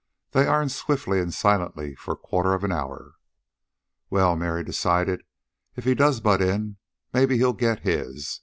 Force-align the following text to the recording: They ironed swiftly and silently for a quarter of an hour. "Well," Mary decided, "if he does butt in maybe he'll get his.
They 0.31 0.47
ironed 0.47 0.71
swiftly 0.71 1.19
and 1.19 1.31
silently 1.31 1.93
for 1.93 2.15
a 2.15 2.17
quarter 2.17 2.55
of 2.55 2.63
an 2.63 2.71
hour. 2.71 3.17
"Well," 4.09 4.35
Mary 4.35 4.63
decided, 4.63 5.21
"if 5.75 5.83
he 5.83 5.93
does 5.93 6.21
butt 6.21 6.41
in 6.41 6.77
maybe 7.13 7.37
he'll 7.37 7.53
get 7.53 7.81
his. 7.81 8.39